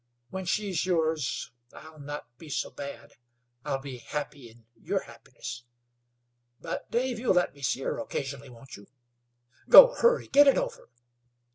When 0.31 0.45
she's 0.45 0.83
yours 0.83 1.51
I'll 1.73 1.99
not 1.99 2.25
be 2.39 2.49
so 2.49 2.71
bad. 2.71 3.13
I'll 3.63 3.77
be 3.77 3.99
happy 3.99 4.49
in 4.49 4.65
your 4.75 5.01
happiness. 5.01 5.63
But, 6.59 6.89
Dave, 6.89 7.19
you'll 7.19 7.35
let 7.35 7.53
me 7.53 7.61
see 7.61 7.81
her 7.81 7.99
occasionally, 7.99 8.49
won't 8.49 8.75
you? 8.77 8.87
Go! 9.69 9.93
Hurry 9.93 10.27
get 10.27 10.47
it 10.47 10.57
over!" 10.57 10.89